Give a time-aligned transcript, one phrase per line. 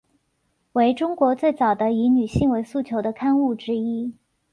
[0.73, 4.15] 为中国最早的以女性为诉求的刊物之一。